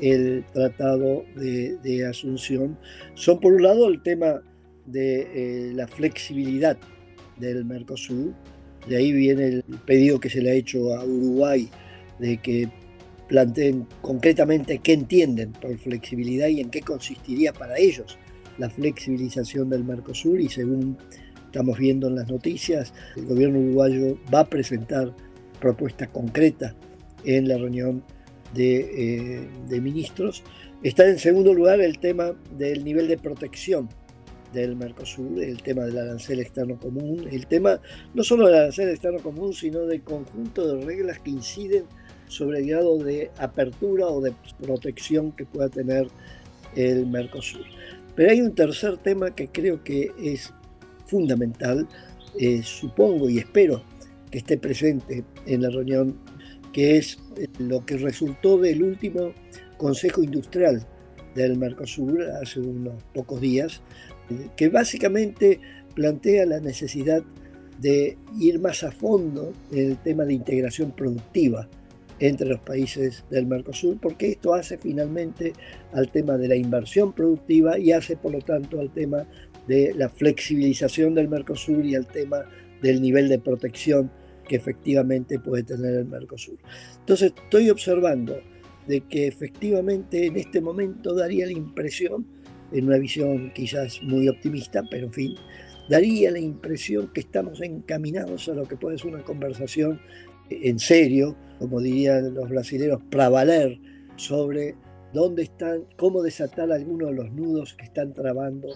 el 0.00 0.44
tratado 0.52 1.24
de, 1.34 2.06
Asunción 2.08 2.78
son 3.14 3.40
por 3.40 3.54
un 3.54 3.62
lado 3.62 3.88
el 3.88 4.02
tema 4.02 4.42
de 4.92 5.28
eh, 5.34 5.72
la 5.74 5.86
flexibilidad 5.86 6.76
del 7.38 7.64
Mercosur. 7.64 8.32
De 8.88 8.96
ahí 8.96 9.12
viene 9.12 9.46
el 9.46 9.64
pedido 9.86 10.20
que 10.20 10.28
se 10.28 10.40
le 10.40 10.50
ha 10.50 10.54
hecho 10.54 10.94
a 10.94 11.04
Uruguay 11.04 11.68
de 12.18 12.36
que 12.38 12.68
planteen 13.28 13.86
concretamente 14.00 14.78
qué 14.78 14.92
entienden 14.92 15.52
por 15.52 15.76
flexibilidad 15.78 16.48
y 16.48 16.60
en 16.60 16.70
qué 16.70 16.82
consistiría 16.82 17.52
para 17.52 17.78
ellos 17.78 18.18
la 18.58 18.68
flexibilización 18.68 19.70
del 19.70 19.84
Mercosur 19.84 20.40
y 20.40 20.48
según 20.48 20.98
estamos 21.46 21.78
viendo 21.78 22.08
en 22.08 22.16
las 22.16 22.30
noticias, 22.30 22.92
el 23.16 23.26
gobierno 23.26 23.60
uruguayo 23.60 24.18
va 24.32 24.40
a 24.40 24.48
presentar 24.48 25.14
propuestas 25.60 26.08
concretas 26.08 26.74
en 27.24 27.48
la 27.48 27.56
reunión 27.56 28.02
eh, 28.56 29.48
de 29.68 29.80
ministros. 29.80 30.42
Está 30.82 31.08
en 31.08 31.18
segundo 31.18 31.54
lugar 31.54 31.80
el 31.80 31.98
tema 31.98 32.32
del 32.58 32.84
nivel 32.84 33.08
de 33.08 33.16
protección 33.16 33.88
del 34.52 34.76
Mercosur, 34.76 35.42
el 35.42 35.62
tema 35.62 35.84
del 35.84 35.98
arancel 35.98 36.40
externo 36.40 36.78
común, 36.78 37.26
el 37.30 37.46
tema 37.46 37.80
no 38.14 38.22
solo 38.22 38.46
del 38.46 38.56
arancel 38.56 38.90
externo 38.90 39.20
común, 39.20 39.52
sino 39.52 39.80
del 39.80 40.02
conjunto 40.02 40.74
de 40.74 40.84
reglas 40.84 41.18
que 41.20 41.30
inciden 41.30 41.84
sobre 42.28 42.60
el 42.60 42.66
grado 42.66 42.98
de 42.98 43.30
apertura 43.38 44.06
o 44.06 44.20
de 44.20 44.32
protección 44.60 45.32
que 45.32 45.44
pueda 45.44 45.68
tener 45.68 46.08
el 46.74 47.06
Mercosur. 47.06 47.64
Pero 48.14 48.30
hay 48.30 48.40
un 48.40 48.54
tercer 48.54 48.98
tema 48.98 49.34
que 49.34 49.48
creo 49.48 49.82
que 49.82 50.10
es 50.22 50.52
fundamental, 51.06 51.86
eh, 52.38 52.62
supongo 52.62 53.28
y 53.28 53.38
espero 53.38 53.82
que 54.30 54.38
esté 54.38 54.56
presente 54.56 55.24
en 55.46 55.62
la 55.62 55.70
reunión, 55.70 56.18
que 56.72 56.96
es 56.96 57.18
lo 57.58 57.84
que 57.84 57.98
resultó 57.98 58.58
del 58.58 58.82
último 58.82 59.32
Consejo 59.76 60.22
Industrial 60.22 60.86
del 61.34 61.58
Mercosur 61.58 62.22
hace 62.42 62.60
unos 62.60 63.02
pocos 63.14 63.40
días, 63.40 63.82
que 64.56 64.68
básicamente 64.68 65.60
plantea 65.94 66.46
la 66.46 66.60
necesidad 66.60 67.22
de 67.80 68.16
ir 68.38 68.60
más 68.60 68.84
a 68.84 68.92
fondo 68.92 69.52
en 69.72 69.90
el 69.92 69.96
tema 69.98 70.24
de 70.24 70.34
integración 70.34 70.92
productiva 70.92 71.68
entre 72.20 72.46
los 72.46 72.60
países 72.60 73.24
del 73.30 73.46
Mercosur, 73.46 73.98
porque 74.00 74.30
esto 74.30 74.54
hace 74.54 74.78
finalmente 74.78 75.52
al 75.92 76.10
tema 76.10 76.38
de 76.38 76.46
la 76.46 76.54
inversión 76.54 77.12
productiva 77.12 77.78
y 77.78 77.90
hace 77.90 78.16
por 78.16 78.32
lo 78.32 78.40
tanto 78.40 78.78
al 78.78 78.92
tema 78.92 79.26
de 79.66 79.92
la 79.96 80.08
flexibilización 80.08 81.14
del 81.14 81.28
Mercosur 81.28 81.84
y 81.84 81.96
al 81.96 82.06
tema 82.06 82.44
del 82.80 83.02
nivel 83.02 83.28
de 83.28 83.40
protección 83.40 84.10
que 84.48 84.56
efectivamente 84.56 85.38
puede 85.38 85.64
tener 85.64 85.94
el 85.94 86.04
Mercosur. 86.04 86.58
Entonces 87.00 87.32
estoy 87.36 87.70
observando 87.70 88.38
de 88.86 89.00
que 89.02 89.26
efectivamente 89.26 90.26
en 90.26 90.36
este 90.36 90.60
momento 90.60 91.14
daría 91.14 91.46
la 91.46 91.52
impresión, 91.52 92.26
en 92.72 92.86
una 92.86 92.98
visión 92.98 93.52
quizás 93.54 94.02
muy 94.02 94.28
optimista, 94.28 94.82
pero 94.90 95.06
en 95.06 95.12
fin, 95.12 95.34
daría 95.88 96.30
la 96.30 96.38
impresión 96.38 97.10
que 97.12 97.20
estamos 97.20 97.60
encaminados 97.60 98.48
a 98.48 98.54
lo 98.54 98.66
que 98.66 98.76
puede 98.76 98.98
ser 98.98 99.14
una 99.14 99.24
conversación 99.24 100.00
en 100.50 100.78
serio, 100.78 101.36
como 101.58 101.80
dirían 101.80 102.34
los 102.34 102.48
brasileños, 102.48 103.00
para 103.10 103.28
valer 103.28 103.78
sobre 104.16 104.74
dónde 105.12 105.44
están, 105.44 105.84
cómo 105.96 106.22
desatar 106.22 106.72
algunos 106.72 107.10
de 107.10 107.16
los 107.16 107.32
nudos 107.32 107.74
que 107.74 107.84
están 107.84 108.12
trabando 108.12 108.68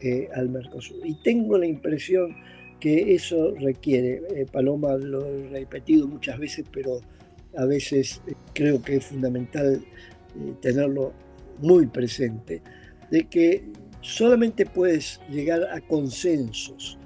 eh, 0.00 0.28
al 0.34 0.48
Mercosur. 0.48 0.98
Y 1.04 1.20
tengo 1.22 1.58
la 1.58 1.66
impresión 1.66 2.36
que 2.78 3.14
eso 3.14 3.54
requiere, 3.56 4.22
eh, 4.34 4.46
Paloma 4.50 4.96
lo 4.96 5.26
he 5.26 5.48
repetido 5.48 6.06
muchas 6.06 6.38
veces, 6.38 6.64
pero 6.72 7.00
a 7.56 7.66
veces 7.66 8.22
eh, 8.26 8.32
creo 8.54 8.82
que 8.82 8.96
es 8.96 9.04
fundamental 9.04 9.84
tenerlo 10.62 11.12
muy 11.58 11.86
presente, 11.86 12.62
de 13.10 13.28
que 13.28 13.64
solamente 14.00 14.66
puedes 14.66 15.20
llegar 15.30 15.64
a 15.72 15.80
consensos 15.80 16.98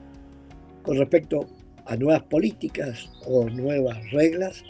con 0.82 0.99
respecto 0.99 1.46
a 1.87 1.96
nuevas 1.96 2.23
políticas 2.25 3.11
o 3.26 3.49
nuevas 3.49 3.99
reglas 4.11 4.62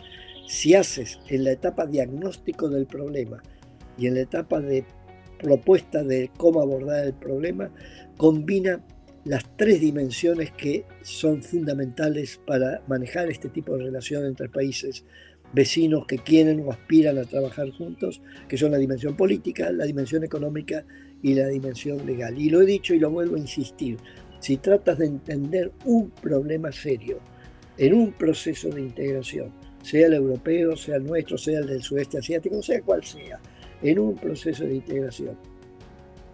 si 0.47 0.75
haces 0.75 1.19
en 1.29 1.45
la 1.45 1.53
etapa 1.53 1.87
diagnóstico 1.87 2.69
del 2.69 2.87
problema 2.87 3.43
y 3.97 4.07
en 4.07 4.15
la 4.15 4.21
etapa 4.21 4.61
de 4.61 4.85
propuesta 5.39 6.03
de 6.03 6.31
cómo 6.37 6.61
abordar 6.61 7.05
el 7.05 7.15
problema, 7.15 7.71
combina 8.17 8.85
las 9.25 9.45
tres 9.57 9.81
dimensiones 9.81 10.51
que 10.53 10.85
son 11.03 11.43
fundamentales 11.43 12.41
para 12.47 12.83
manejar 12.87 13.31
este 13.31 13.49
tipo 13.49 13.77
de 13.77 13.85
relación 13.85 14.27
entre 14.27 14.49
países 14.49 15.05
vecinos 15.53 16.07
que 16.07 16.19
quieren 16.19 16.61
o 16.61 16.73
aspiran 16.73 17.19
a 17.19 17.25
trabajar 17.25 17.71
juntos, 17.71 18.21
que 18.49 18.59
son 18.59 18.73
la 18.73 18.79
dimensión 18.79 19.17
política, 19.17 19.71
la 19.71 19.85
dimensión 19.85 20.25
económica 20.25 20.85
y 21.25 21.33
la 21.33 21.49
dimensión 21.49 22.05
legal. 22.05 22.39
Y 22.39 22.51
lo 22.51 22.61
he 22.61 22.67
dicho 22.67 22.93
y 22.93 22.99
lo 22.99 23.11
vuelvo 23.11 23.37
a 23.37 23.39
insistir, 23.39 23.97
si 24.41 24.59
tratas 24.59 24.99
de 24.99 25.07
entender 25.07 25.73
un 25.87 26.11
problema 26.11 26.71
serio 26.71 27.19
en 27.79 27.95
un 27.95 28.13
proceso 28.13 28.69
de 28.69 28.83
integración, 28.83 29.51
sea 29.83 30.07
el 30.07 30.13
europeo, 30.13 30.77
sea 30.77 30.97
el 30.97 31.05
nuestro, 31.05 31.39
sea 31.39 31.61
el 31.61 31.67
del 31.67 31.83
sudeste 31.83 32.19
asiático, 32.19 32.63
sea 32.63 32.83
cual 32.83 33.03
sea, 33.03 33.41
en 33.83 33.99
un 33.99 34.15
proceso 34.17 34.65
de 34.65 34.75
integración, 34.75 35.35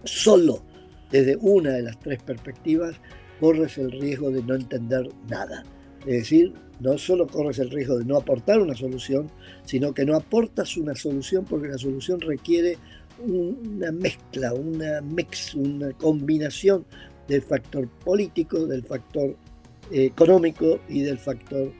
solo 0.02 0.60
desde 1.08 1.36
una 1.36 1.70
de 1.70 1.82
las 1.82 2.00
tres 2.00 2.20
perspectivas, 2.24 2.96
corres 3.38 3.78
el 3.78 3.92
riesgo 3.92 4.32
de 4.32 4.42
no 4.42 4.56
entender 4.56 5.08
nada. 5.28 5.62
Es 6.00 6.14
decir, 6.18 6.52
no 6.80 6.98
solo 6.98 7.28
corres 7.28 7.60
el 7.60 7.70
riesgo 7.70 7.96
de 7.96 8.04
no 8.04 8.16
aportar 8.16 8.60
una 8.60 8.74
solución, 8.74 9.30
sino 9.64 9.94
que 9.94 10.04
no 10.04 10.16
aportas 10.16 10.76
una 10.76 10.96
solución 10.96 11.44
porque 11.44 11.68
la 11.68 11.78
solución 11.78 12.20
requiere 12.20 12.76
una 13.26 13.92
mezcla, 13.92 14.52
una 14.54 15.00
mix, 15.00 15.54
una 15.54 15.92
combinación 15.92 16.84
del 17.28 17.42
factor 17.42 17.88
político, 18.04 18.66
del 18.66 18.82
factor 18.82 19.36
eh, 19.90 20.06
económico 20.06 20.80
y 20.88 21.02
del 21.02 21.18
factor 21.18 21.72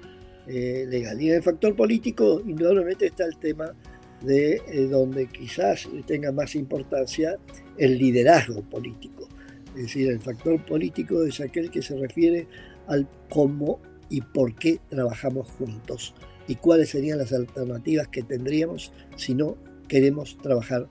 eh, 0.47 0.87
legal. 0.89 1.21
Y 1.21 1.31
en 1.31 1.37
el 1.37 1.43
factor 1.43 1.75
político, 1.77 2.41
indudablemente 2.45 3.07
está 3.07 3.25
el 3.25 3.37
tema 3.37 3.75
de 4.23 4.63
eh, 4.67 4.87
donde 4.89 5.27
quizás 5.27 5.89
tenga 6.07 6.33
más 6.33 6.55
importancia 6.55 7.37
el 7.79 7.99
liderazgo 7.99 8.63
político. 8.63 9.29
Es 9.77 9.83
decir, 9.83 10.11
el 10.11 10.21
factor 10.21 10.65
político 10.65 11.25
es 11.25 11.41
aquel 11.41 11.71
que 11.71 11.83
se 11.83 11.97
refiere 11.97 12.47
al 12.87 13.09
cómo 13.29 13.81
y 14.09 14.21
por 14.21 14.55
qué 14.55 14.81
trabajamos 14.89 15.49
juntos 15.53 16.15
y 16.49 16.57
cuáles 16.57 16.91
serían 16.91 17.19
las 17.19 17.33
alternativas 17.33 18.09
que 18.09 18.23
tendríamos 18.23 18.93
si 19.17 19.35
no 19.35 19.57
queremos 19.87 20.37
trabajar 20.43 20.89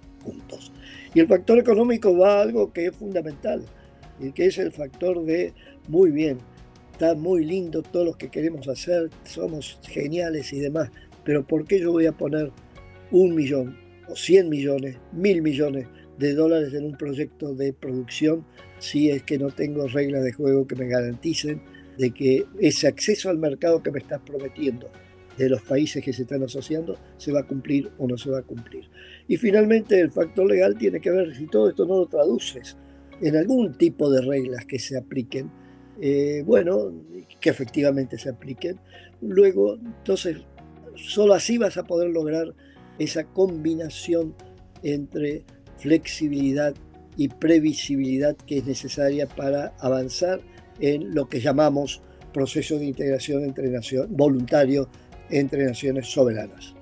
Y 1.14 1.20
el 1.20 1.28
factor 1.28 1.60
económico 1.60 2.18
va 2.18 2.40
a 2.40 2.42
algo 2.42 2.72
que 2.72 2.88
es 2.88 2.96
fundamental, 2.96 3.64
y 4.20 4.32
que 4.32 4.48
es 4.48 4.58
el 4.58 4.72
factor 4.72 5.24
de, 5.24 5.54
muy 5.88 6.12
bien, 6.12 6.40
está 6.92 7.16
muy 7.16 7.46
lindo 7.46 7.82
todo 7.82 8.06
lo 8.06 8.14
que 8.14 8.30
queremos 8.30 8.68
hacer, 8.68 9.10
somos 9.24 9.80
geniales 9.84 10.52
y 10.54 10.60
demás, 10.60 10.92
pero 11.24 11.46
¿por 11.46 11.66
qué 11.66 11.80
yo 11.80 11.92
voy 11.92 12.06
a 12.06 12.12
poner 12.12 12.52
un 13.12 13.36
millón 13.36 13.78
o 14.08 14.16
cien 14.16 14.50
millones, 14.50 14.98
mil 15.12 15.42
millones 15.42 15.88
de 16.18 16.34
dólares 16.34 16.74
en 16.74 16.86
un 16.86 16.98
proyecto 16.98 17.54
de 17.56 17.72
producción 17.74 18.46
si 18.80 19.10
es 19.10 19.24
que 19.24 19.38
no 19.38 19.50
tengo 19.50 19.88
reglas 19.88 20.24
de 20.24 20.34
juego 20.34 20.68
que 20.68 20.76
me 20.76 20.88
garanticen 20.88 21.62
de 21.98 22.12
que 22.12 22.46
ese 22.60 22.88
acceso 22.88 23.30
al 23.30 23.38
mercado 23.38 23.82
que 23.82 23.92
me 23.92 24.00
estás 24.00 24.22
prometiendo 24.22 24.90
de 25.40 25.50
los 25.50 25.62
países 25.62 26.04
que 26.04 26.12
se 26.12 26.24
están 26.24 26.44
asociando 26.44 26.98
se 27.18 27.32
va 27.32 27.40
a 27.42 27.48
cumplir 27.48 27.90
o 27.98 28.08
no 28.08 28.18
se 28.18 28.30
va 28.30 28.40
a 28.40 28.44
cumplir. 28.44 28.90
Y 29.28 29.38
finalmente 29.38 30.00
el 30.00 30.12
factor 30.12 30.46
legal 30.46 30.78
tiene 30.78 31.00
que 31.00 31.12
ver 31.12 31.34
si 31.36 31.48
todo 31.48 31.70
esto 31.70 31.86
no 31.86 31.98
lo 31.98 32.06
traduces 32.08 32.76
en 33.22 33.38
algún 33.38 33.78
tipo 33.78 34.10
de 34.12 34.22
reglas 34.22 34.66
que 34.66 34.80
se 34.80 34.98
apliquen, 34.98 35.50
eh, 36.02 36.44
bueno, 36.46 36.92
que 37.40 37.50
efectivamente 37.50 38.18
se 38.18 38.30
apliquen. 38.30 38.80
Luego, 39.22 39.76
entonces, 39.76 40.38
solo 40.96 41.34
así 41.34 41.58
vas 41.58 41.78
a 41.78 41.86
poder 41.86 42.10
lograr 42.10 42.54
esa 42.98 43.24
combinación 43.24 44.36
entre 44.84 45.46
flexibilidad 45.78 46.76
y 47.16 47.30
previsibilidad 47.30 48.36
que 48.36 48.58
es 48.58 48.66
necesaria 48.66 49.26
para 49.26 49.74
avanzar 49.80 50.42
en 50.82 51.16
lo 51.16 51.30
que 51.30 51.40
llamamos 51.40 52.02
proceso 52.34 52.78
de 52.78 52.86
integración 52.86 53.44
entre 53.44 53.70
naciones, 53.70 54.12
voluntario 54.12 54.90
entre 55.30 55.66
naciones 55.66 56.08
soberanas. 56.08 56.76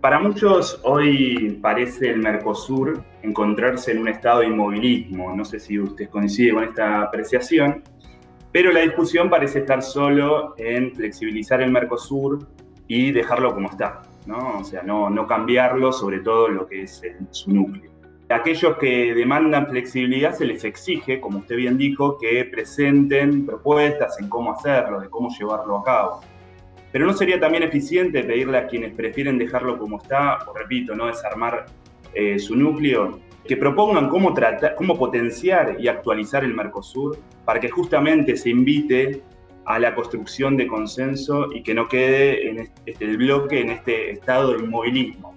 Para 0.00 0.18
muchos 0.18 0.80
hoy 0.82 1.58
parece 1.60 2.08
el 2.08 2.20
Mercosur 2.20 3.04
encontrarse 3.22 3.92
en 3.92 3.98
un 3.98 4.08
estado 4.08 4.40
de 4.40 4.46
inmovilismo. 4.46 5.36
No 5.36 5.44
sé 5.44 5.60
si 5.60 5.78
usted 5.78 6.08
coincide 6.08 6.54
con 6.54 6.64
esta 6.64 7.02
apreciación, 7.02 7.82
pero 8.50 8.72
la 8.72 8.80
discusión 8.80 9.28
parece 9.28 9.58
estar 9.60 9.82
solo 9.82 10.54
en 10.56 10.94
flexibilizar 10.94 11.60
el 11.60 11.70
Mercosur 11.70 12.48
y 12.88 13.12
dejarlo 13.12 13.54
como 13.54 13.68
está, 13.68 14.02
¿no? 14.26 14.58
O 14.60 14.64
sea, 14.64 14.82
no, 14.82 15.10
no 15.10 15.26
cambiarlo, 15.26 15.92
sobre 15.92 16.20
todo 16.20 16.48
lo 16.48 16.66
que 16.66 16.82
es 16.84 17.02
su 17.30 17.52
núcleo. 17.52 17.90
Aquellos 18.30 18.76
que 18.78 19.12
demandan 19.12 19.66
flexibilidad 19.66 20.32
se 20.32 20.44
les 20.44 20.64
exige, 20.64 21.20
como 21.20 21.40
usted 21.40 21.56
bien 21.56 21.76
dijo, 21.76 22.16
que 22.16 22.44
presenten 22.44 23.44
propuestas 23.44 24.20
en 24.20 24.28
cómo 24.28 24.52
hacerlo, 24.52 25.00
de 25.00 25.10
cómo 25.10 25.28
llevarlo 25.36 25.78
a 25.78 25.84
cabo. 25.84 26.20
Pero 26.92 27.06
no 27.06 27.12
sería 27.12 27.38
también 27.38 27.62
eficiente 27.62 28.24
pedirle 28.24 28.58
a 28.58 28.66
quienes 28.66 28.94
prefieren 28.94 29.38
dejarlo 29.38 29.78
como 29.78 29.98
está, 29.98 30.38
o 30.46 30.52
repito, 30.52 30.94
no 30.94 31.06
desarmar 31.06 31.66
eh, 32.14 32.38
su 32.38 32.56
núcleo, 32.56 33.20
que 33.46 33.56
propongan 33.56 34.08
cómo, 34.08 34.34
tratar, 34.34 34.74
cómo 34.74 34.98
potenciar 34.98 35.76
y 35.78 35.88
actualizar 35.88 36.44
el 36.44 36.54
Mercosur 36.54 37.18
para 37.44 37.60
que 37.60 37.68
justamente 37.68 38.36
se 38.36 38.50
invite 38.50 39.22
a 39.64 39.78
la 39.78 39.94
construcción 39.94 40.56
de 40.56 40.66
consenso 40.66 41.52
y 41.52 41.62
que 41.62 41.74
no 41.74 41.88
quede 41.88 42.62
este, 42.86 43.04
el 43.04 43.16
bloque 43.16 43.60
en 43.60 43.70
este 43.70 44.10
estado 44.10 44.52
de 44.52 44.64
inmovilismo. 44.64 45.34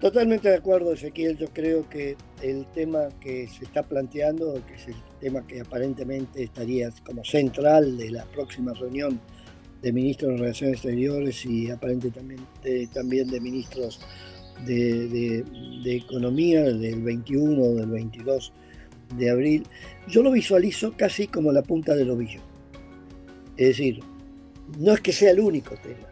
Totalmente 0.00 0.48
de 0.48 0.56
acuerdo, 0.56 0.92
Ezequiel. 0.92 1.36
Yo 1.36 1.48
creo 1.52 1.88
que 1.88 2.16
el 2.42 2.66
tema 2.66 3.08
que 3.20 3.48
se 3.48 3.64
está 3.64 3.82
planteando, 3.82 4.54
que 4.66 4.74
es 4.74 4.88
el 4.88 4.94
tema 5.20 5.44
que 5.46 5.60
aparentemente 5.60 6.44
estaría 6.44 6.90
como 7.04 7.24
central 7.24 7.98
de 7.98 8.12
la 8.12 8.24
próxima 8.26 8.74
reunión 8.74 9.20
de 9.82 9.92
ministros 9.92 10.32
de 10.32 10.38
Relaciones 10.38 10.76
Exteriores 10.76 11.46
y 11.46 11.70
aparentemente 11.70 12.88
también 12.92 13.28
de 13.28 13.40
ministros 13.40 14.00
de, 14.66 15.44
Economía 15.84 16.64
del 16.64 17.02
21 17.02 17.62
o 17.62 17.74
del 17.74 17.90
22 17.90 18.52
de 19.16 19.30
abril, 19.30 19.66
yo 20.08 20.22
lo 20.22 20.30
visualizo 20.30 20.94
casi 20.96 21.28
como 21.28 21.52
la 21.52 21.62
punta 21.62 21.94
del 21.94 22.10
ovillo. 22.10 22.40
Es 23.56 23.68
decir, 23.68 24.00
no 24.78 24.92
es 24.92 25.00
que 25.00 25.12
sea 25.12 25.30
el 25.30 25.40
único 25.40 25.74
tema, 25.76 26.08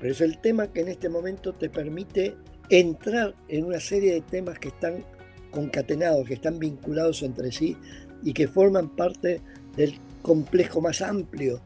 pero 0.00 0.12
es 0.12 0.20
el 0.20 0.38
tema 0.38 0.72
que 0.72 0.80
en 0.80 0.88
este 0.88 1.08
momento 1.08 1.52
te 1.52 1.70
permite 1.70 2.34
entrar 2.68 3.34
en 3.48 3.64
una 3.64 3.80
serie 3.80 4.14
de 4.14 4.20
temas 4.22 4.58
que 4.58 4.68
están 4.68 5.04
concatenados, 5.50 6.26
que 6.26 6.34
están 6.34 6.58
vinculados 6.58 7.22
entre 7.22 7.52
sí 7.52 7.76
y 8.22 8.32
que 8.32 8.48
forman 8.48 8.94
parte 8.94 9.40
del 9.76 9.94
complejo 10.22 10.80
más 10.80 11.00
amplio 11.00 11.60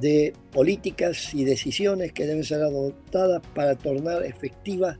de 0.00 0.32
políticas 0.52 1.34
y 1.34 1.44
decisiones 1.44 2.12
que 2.12 2.26
deben 2.26 2.44
ser 2.44 2.62
adoptadas 2.62 3.42
para 3.54 3.76
tornar 3.76 4.24
efectiva 4.24 4.98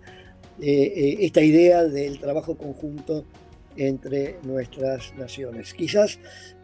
eh, 0.60 0.92
eh, 0.94 1.16
esta 1.20 1.42
idea 1.42 1.82
del 1.84 2.20
trabajo 2.20 2.56
conjunto 2.56 3.24
entre 3.76 4.38
nuestras 4.44 5.12
naciones. 5.16 5.74
Quizás 5.74 6.20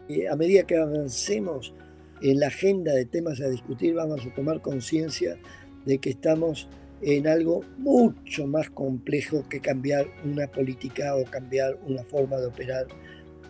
eh, 0.07 0.29
a 0.29 0.35
medida 0.35 0.63
que 0.63 0.77
avancemos 0.77 1.73
en 2.21 2.39
la 2.39 2.47
agenda 2.47 2.93
de 2.93 3.05
temas 3.05 3.41
a 3.41 3.49
discutir, 3.49 3.95
vamos 3.95 4.25
a 4.25 4.33
tomar 4.33 4.61
conciencia 4.61 5.37
de 5.85 5.97
que 5.97 6.11
estamos 6.11 6.69
en 7.01 7.27
algo 7.27 7.61
mucho 7.77 8.45
más 8.45 8.69
complejo 8.69 9.43
que 9.49 9.59
cambiar 9.59 10.05
una 10.23 10.47
política 10.47 11.15
o 11.15 11.25
cambiar 11.25 11.77
una 11.87 12.03
forma 12.03 12.37
de 12.37 12.45
operar 12.45 12.87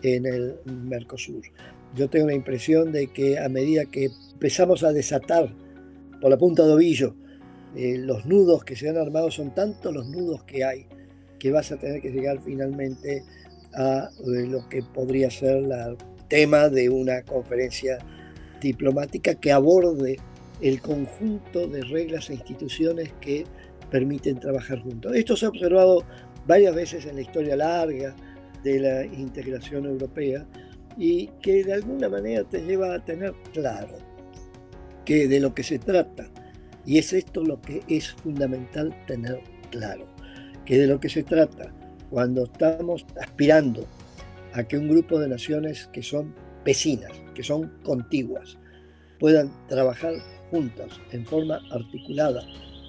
en 0.02 0.26
el 0.26 0.56
Mercosur. 0.64 1.42
Yo 1.94 2.08
tengo 2.08 2.26
la 2.26 2.34
impresión 2.34 2.92
de 2.92 3.08
que 3.08 3.38
a 3.38 3.48
medida 3.48 3.84
que 3.84 4.10
empezamos 4.32 4.82
a 4.82 4.92
desatar 4.92 5.54
por 6.20 6.30
la 6.30 6.38
punta 6.38 6.64
de 6.64 6.72
ovillo 6.72 7.14
eh, 7.76 7.98
los 7.98 8.26
nudos 8.26 8.64
que 8.64 8.76
se 8.76 8.88
han 8.88 8.96
armado, 8.96 9.30
son 9.30 9.54
tantos 9.54 9.92
los 9.94 10.08
nudos 10.08 10.42
que 10.44 10.64
hay 10.64 10.86
que 11.38 11.50
vas 11.50 11.72
a 11.72 11.76
tener 11.76 12.00
que 12.00 12.10
llegar 12.10 12.38
finalmente 12.40 13.24
a 13.74 14.08
eh, 14.20 14.46
lo 14.46 14.68
que 14.68 14.82
podría 14.82 15.30
ser 15.30 15.56
el 15.56 15.96
tema 16.28 16.68
de 16.68 16.88
una 16.88 17.22
conferencia 17.22 17.98
diplomática 18.60 19.34
que 19.34 19.50
aborde 19.50 20.18
el 20.60 20.80
conjunto 20.80 21.66
de 21.66 21.82
reglas 21.82 22.30
e 22.30 22.34
instituciones 22.34 23.12
que 23.20 23.44
permiten 23.90 24.38
trabajar 24.38 24.80
juntos. 24.80 25.16
Esto 25.16 25.36
se 25.36 25.46
ha 25.46 25.48
observado 25.48 26.04
varias 26.46 26.74
veces 26.74 27.06
en 27.06 27.16
la 27.16 27.22
historia 27.22 27.56
larga 27.56 28.14
de 28.62 28.78
la 28.78 29.04
integración 29.04 29.86
europea 29.86 30.46
y 30.96 31.28
que 31.40 31.64
de 31.64 31.74
alguna 31.74 32.08
manera 32.08 32.44
te 32.44 32.60
lleva 32.60 32.94
a 32.94 33.04
tener 33.04 33.34
claro 33.52 33.96
que 35.04 35.26
de 35.28 35.40
lo 35.40 35.54
que 35.54 35.62
se 35.62 35.78
trata, 35.78 36.28
y 36.86 36.98
es 36.98 37.12
esto 37.12 37.42
lo 37.42 37.60
que 37.60 37.82
es 37.88 38.12
fundamental 38.12 38.94
tener 39.06 39.40
claro, 39.70 40.06
que 40.64 40.78
de 40.78 40.86
lo 40.86 41.00
que 41.00 41.08
se 41.08 41.22
trata 41.22 41.72
cuando 42.10 42.44
estamos 42.44 43.06
aspirando 43.20 43.86
a 44.52 44.64
que 44.64 44.76
un 44.76 44.88
grupo 44.88 45.18
de 45.18 45.28
naciones 45.28 45.88
que 45.92 46.02
son 46.02 46.34
vecinas, 46.64 47.10
que 47.34 47.42
son 47.42 47.72
contiguas, 47.82 48.58
puedan 49.18 49.50
trabajar 49.66 50.14
juntas 50.50 51.00
en 51.12 51.24
forma 51.24 51.60
articulada 51.70 52.42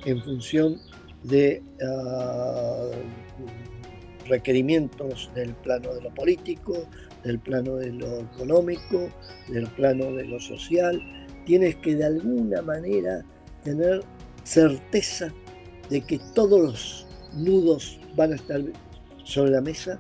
en 0.06 0.22
función 0.22 0.78
de 1.24 1.64
ah, 1.88 2.90
requerimientos 4.28 5.32
del 5.34 5.54
plano 5.56 5.94
de 5.94 6.02
lo 6.02 6.14
político, 6.14 6.88
del 7.24 7.40
plano 7.40 7.76
de 7.76 7.92
lo 7.92 8.20
económico, 8.20 9.10
del 9.50 9.68
plano 9.68 10.12
de 10.12 10.26
lo 10.26 10.40
social. 10.40 11.02
Tienes 11.46 11.76
que 11.78 11.96
de 11.96 12.06
alguna 12.06 12.62
manera 12.62 13.24
tener 13.64 14.02
certeza 14.44 15.32
de 15.90 16.02
que 16.02 16.20
todos 16.34 16.60
los 16.60 17.08
nudos 17.34 18.00
van 18.16 18.34
a 18.34 18.36
estar 18.36 18.62
sobre 19.24 19.52
la 19.52 19.62
mesa 19.62 20.00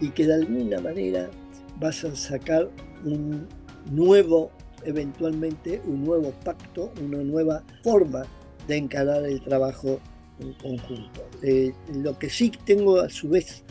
y 0.00 0.10
que 0.10 0.26
de 0.26 0.34
alguna 0.34 0.80
manera 0.80 1.30
vas 1.78 2.04
a 2.04 2.14
sacar 2.14 2.68
un 3.04 3.46
nuevo, 3.90 4.50
eventualmente 4.84 5.80
un 5.86 6.04
nuevo 6.04 6.32
pacto, 6.44 6.92
una 7.02 7.22
nueva 7.22 7.62
forma 7.82 8.24
de 8.66 8.76
encarar 8.76 9.24
el 9.24 9.40
trabajo 9.42 10.00
en 10.40 10.52
conjunto. 10.54 11.22
Eh, 11.42 11.72
lo 11.94 12.18
que 12.18 12.30
sí 12.30 12.52
tengo 12.64 13.00
a 13.00 13.08
su 13.08 13.28
vez 13.28 13.62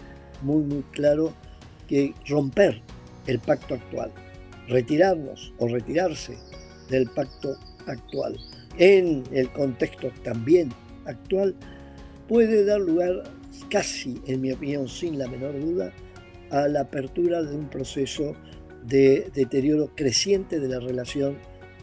muy 0.42 0.64
muy 0.64 0.84
claro 0.92 1.34
que 1.92 2.14
romper 2.26 2.82
el 3.28 3.38
pacto 3.40 3.74
actual, 3.74 4.14
retirarnos 4.70 5.54
o 5.58 5.68
retirarse 5.68 6.38
del 6.90 7.10
pacto 7.10 7.58
actual 7.86 8.38
en 8.78 9.24
el 9.34 9.52
contexto 9.52 10.10
también 10.24 10.70
actual, 11.06 11.54
puede 12.30 12.64
dar 12.64 12.80
lugar 12.80 13.24
casi, 13.70 14.22
en 14.26 14.40
mi 14.40 14.54
opinión, 14.54 14.88
sin 14.88 15.20
la 15.20 15.28
menor 15.28 15.60
duda, 15.60 15.92
a 16.50 16.70
la 16.70 16.82
apertura 16.82 17.44
de 17.44 17.54
un 17.54 17.70
proceso 17.70 18.38
de 18.86 19.30
deterioro 19.36 19.92
creciente 19.94 20.62
de 20.62 20.70
la 20.70 20.80
relación 20.80 21.38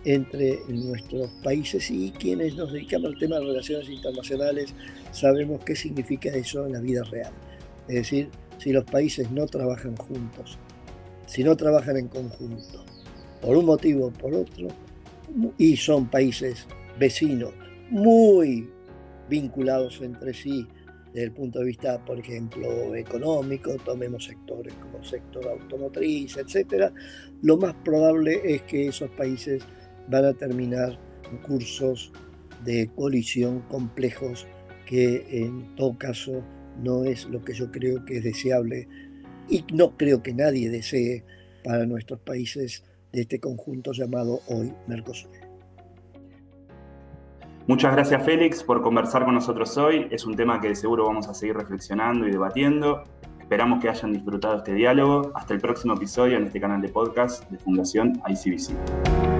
entre 0.07 0.61
nuestros 0.68 1.31
países 1.44 1.90
y 1.90 2.12
quienes 2.12 2.57
nos 2.57 2.73
dedicamos 2.73 3.12
al 3.12 3.18
tema 3.18 3.38
de 3.38 3.44
relaciones 3.44 3.90
internacionales 3.90 4.75
sabemos 5.12 5.62
qué 5.64 5.77
significa 5.77 6.31
eso 6.31 6.64
en 6.64 6.73
la 6.73 6.81
vida 6.81 7.03
real. 7.05 7.33
Es 7.88 7.94
decir, 7.97 8.31
si 8.59 8.73
los 8.73 8.85
países 8.85 9.31
no 9.31 9.47
trabajan 9.47 9.97
juntos, 9.97 10.59
si 11.27 11.44
no 11.44 11.57
trabajan 11.57 11.97
en 11.97 12.09
conjunto, 12.09 12.85
por 13.40 13.57
un 13.57 13.66
motivo 13.66 14.07
o 14.07 14.12
por 14.12 14.35
otro, 14.35 14.68
y 15.57 15.77
son 15.77 16.09
países 16.09 16.66
vecinos 16.99 17.53
muy 17.90 18.68
vinculados 19.29 20.01
entre 20.01 20.35
sí 20.35 20.66
desde 21.12 21.25
el 21.25 21.33
punto 21.33 21.61
de 21.61 21.66
vista, 21.66 22.05
por 22.05 22.18
ejemplo, 22.18 22.94
económico, 22.94 23.75
tomemos 23.85 24.25
sectores 24.25 24.75
como 24.75 24.99
el 24.99 25.05
sector 25.05 25.47
automotriz, 25.49 26.37
etcétera, 26.37 26.92
lo 27.42 27.57
más 27.57 27.75
probable 27.85 28.40
es 28.44 28.62
que 28.62 28.88
esos 28.88 29.11
países 29.11 29.62
van 30.09 30.27
a 30.27 30.35
terminar 30.35 30.99
cursos 31.47 32.12
de 32.64 32.90
colisión 32.94 33.61
complejos 33.68 34.47
que 34.87 35.27
en 35.31 35.75
todo 35.77 35.97
caso 35.97 36.42
no 36.83 37.05
es 37.05 37.27
lo 37.27 37.45
que 37.45 37.55
yo 37.55 37.71
creo 37.71 38.05
que 38.05 38.19
es 38.19 38.25
deseable 38.25 38.88
y 39.49 39.64
no 39.73 39.97
creo 39.97 40.23
que 40.23 40.35
nadie 40.35 40.71
desee 40.71 41.25
para 41.64 41.87
nuestros 41.87 42.21
países 42.21 42.85
de 43.12 43.23
este 43.23 43.41
conjunto 43.41 43.93
llamado 43.93 44.41
hoy 44.49 44.73
Mercosur. 44.87 45.31
Muchas 47.67 47.93
gracias 47.95 48.25
Félix 48.25 48.62
por 48.62 48.81
conversar 48.81 49.25
con 49.25 49.35
nosotros 49.35 49.77
hoy. 49.77 50.09
Es 50.11 50.25
un 50.25 50.35
tema 50.35 50.61
que 50.61 50.75
seguro 50.75 51.05
vamos 51.05 51.29
a 51.29 51.35
seguir 51.35 51.57
reflexionando 51.57 52.27
y 52.27 52.31
debatiendo. 52.31 53.05
Esperamos 53.41 53.81
que 53.81 53.88
hayan 53.88 54.12
disfrutado 54.12 54.57
este 54.57 54.73
diálogo. 54.73 55.33
Hasta 55.35 55.55
el 55.55 55.61
próximo 55.61 55.95
episodio 55.95 56.38
en 56.38 56.45
este 56.45 56.61
canal 56.61 56.81
de 56.81 56.88
podcast 56.88 57.49
de 57.51 57.59
Fundación 57.59 58.23
ICBC. 58.27 59.38